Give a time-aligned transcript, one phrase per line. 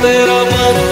[0.00, 0.87] that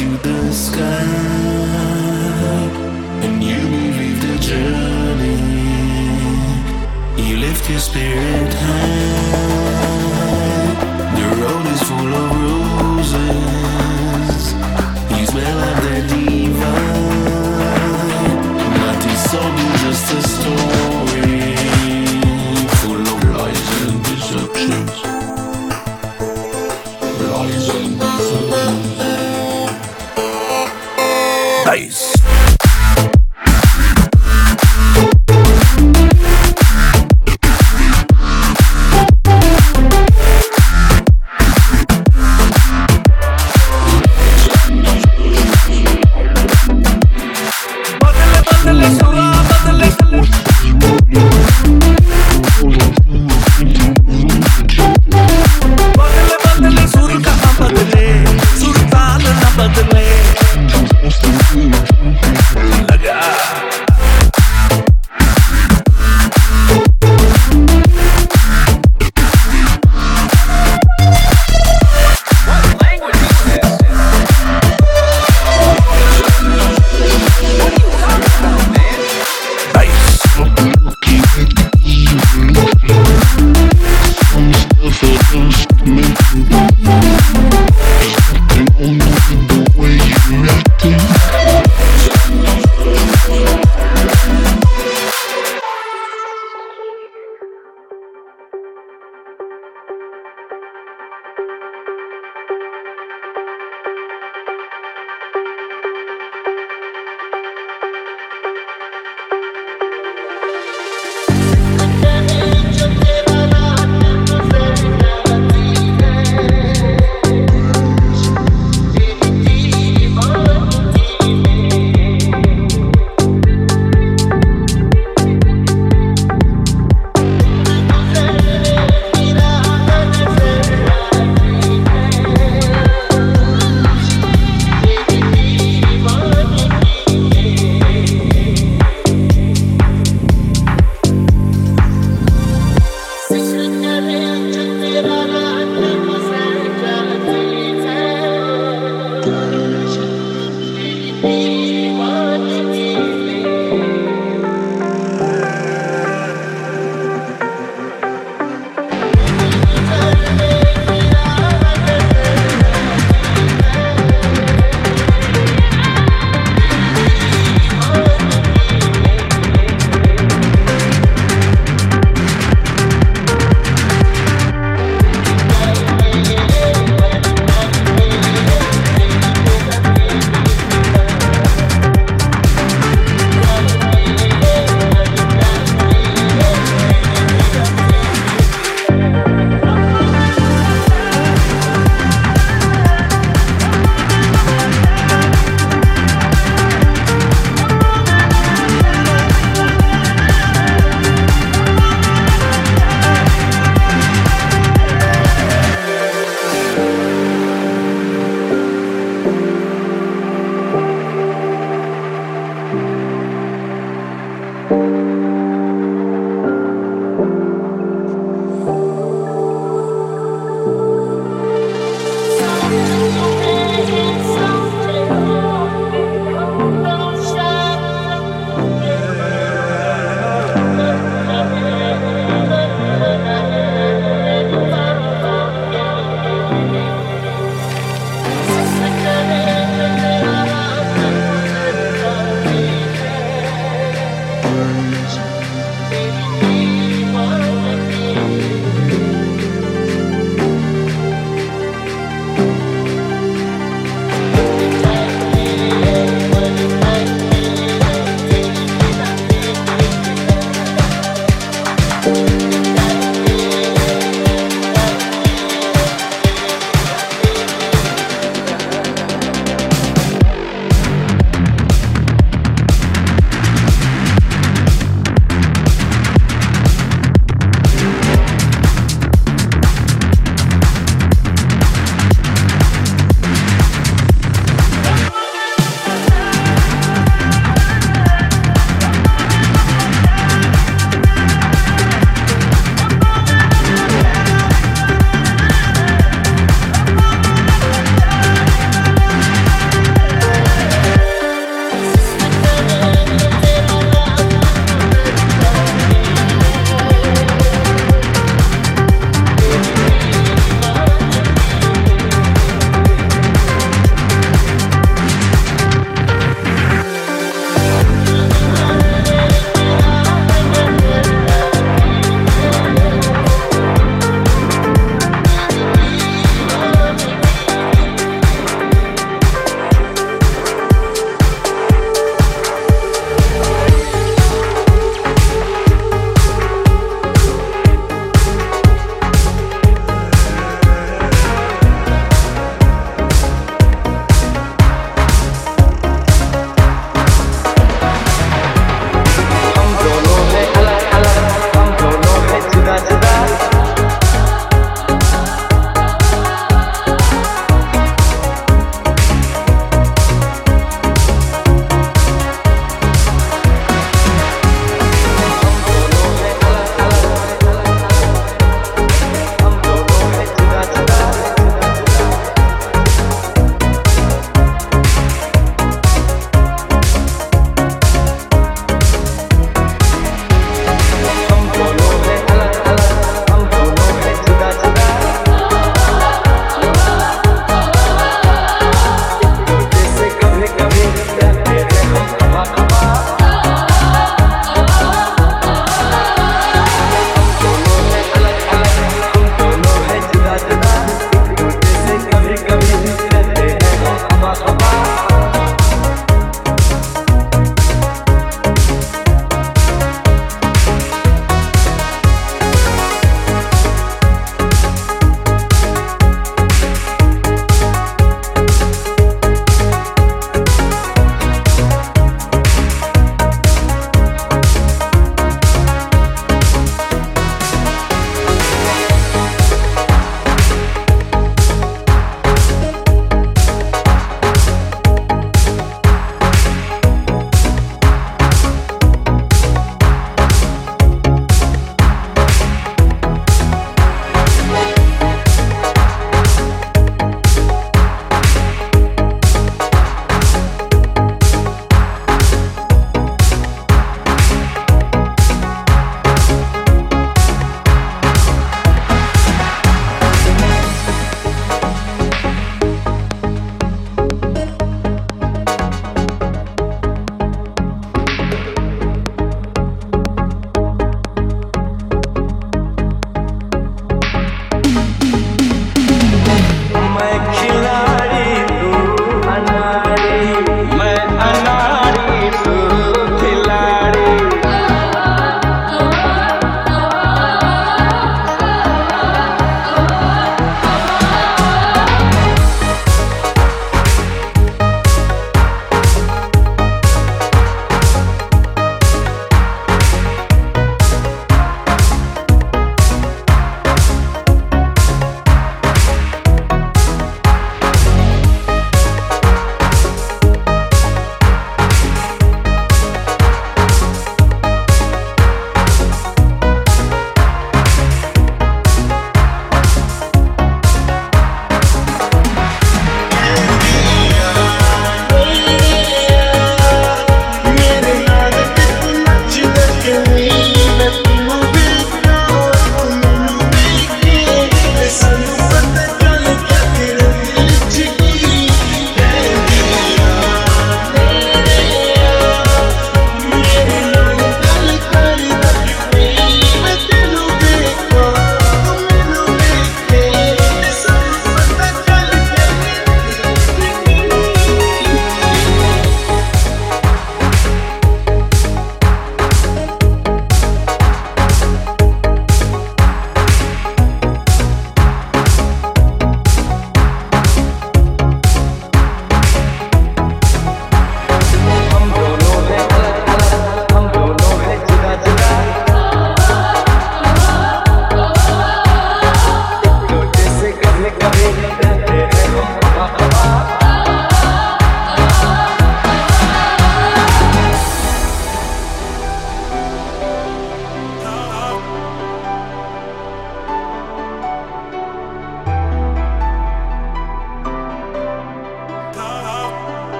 [0.00, 1.04] to the sky,
[3.26, 5.36] and you believe the journey.
[7.22, 8.29] You lift your spirit.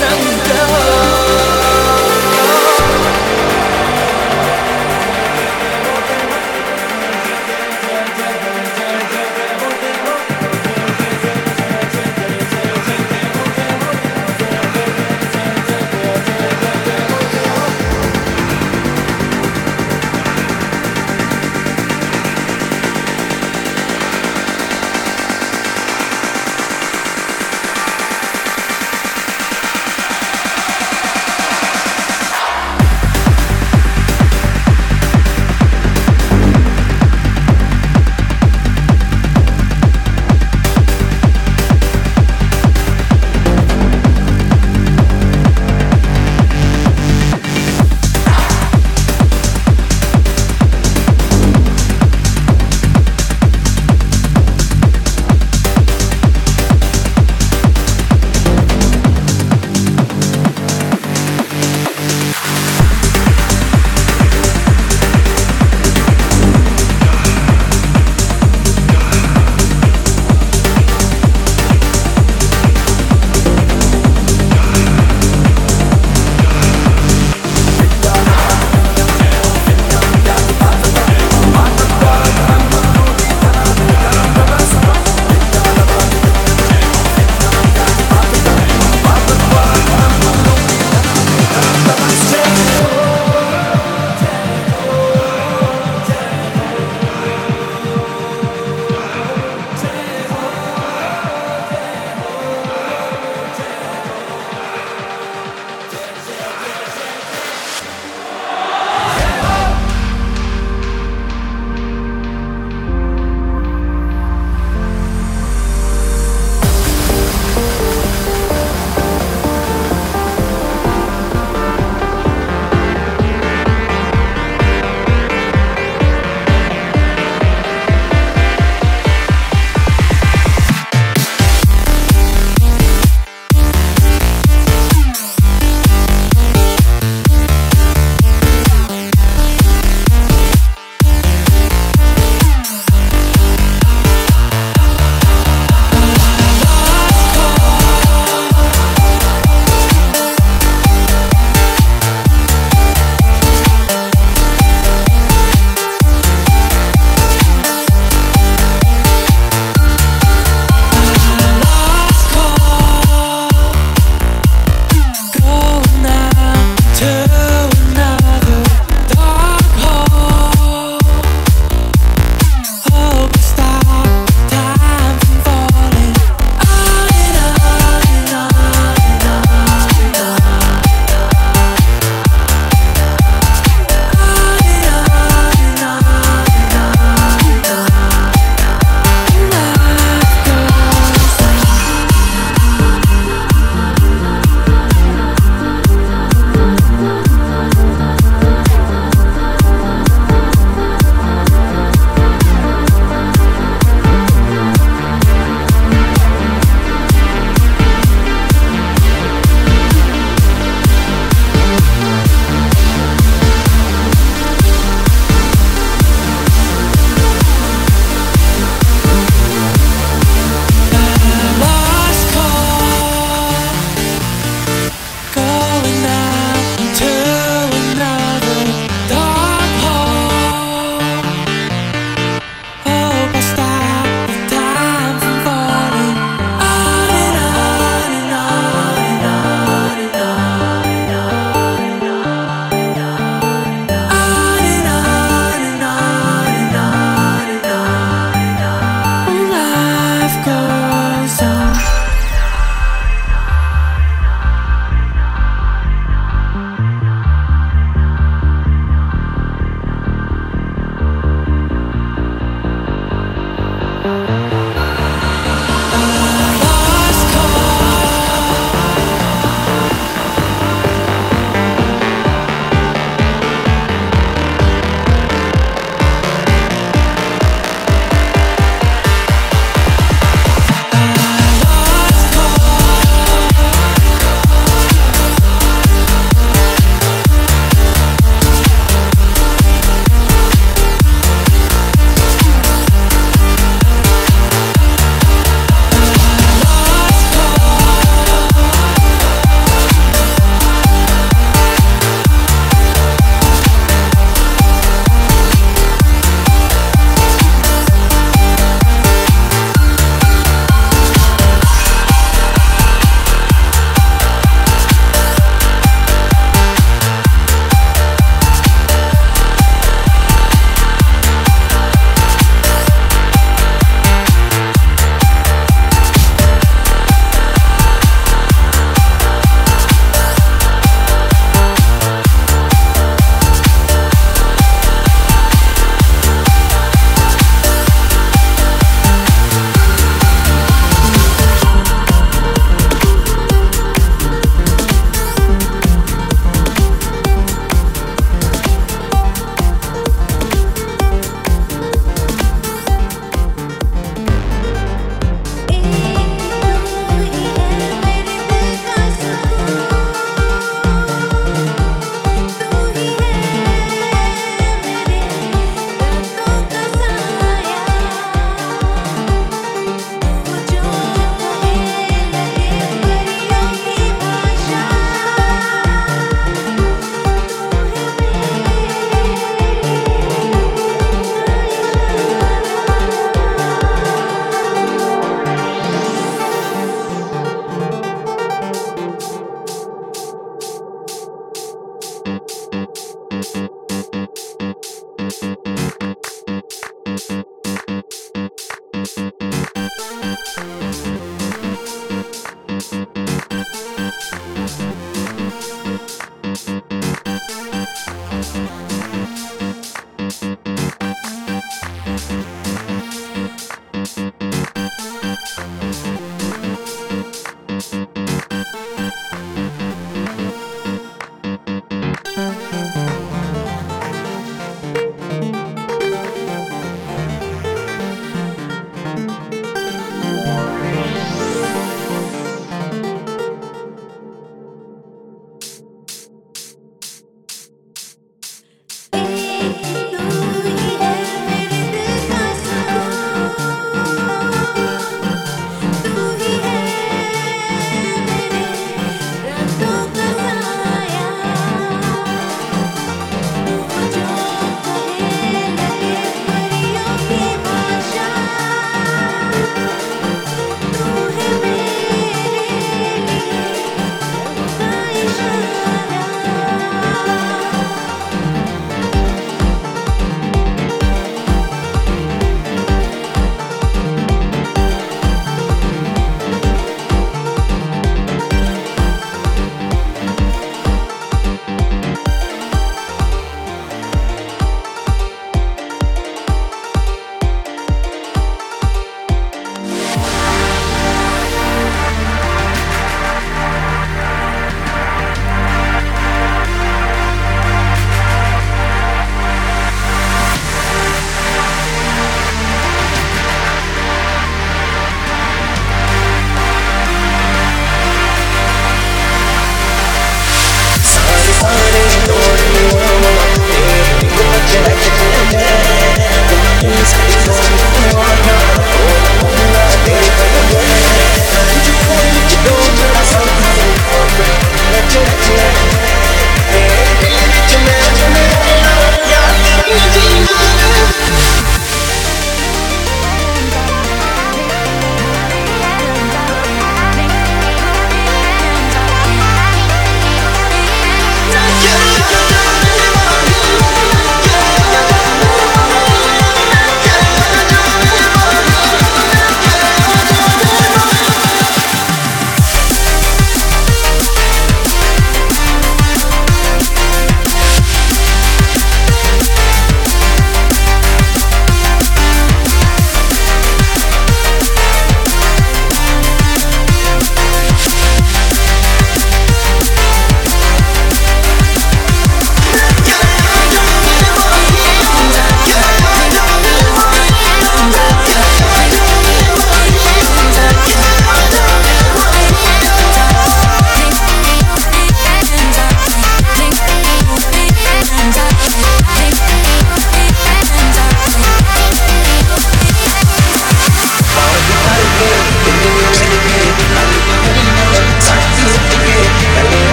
[0.00, 1.07] and go.